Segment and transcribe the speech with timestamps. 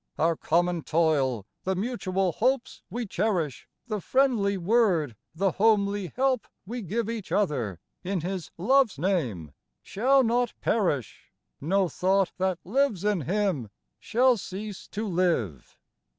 [0.17, 6.81] Our common toil, the mutual hopes we cherish, The friendly word, the homely help we
[6.81, 9.51] give Each other in His love's name,
[9.83, 13.69] shall not perish; No thought that lives in Him
[13.99, 15.77] shall cease to live.